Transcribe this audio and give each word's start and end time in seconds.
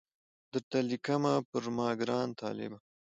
درته 0.51 0.77
لیکمه 0.89 1.33
پر 1.49 1.63
ما 1.75 1.87
ګران 2.01 2.29
طالبه 2.39 2.77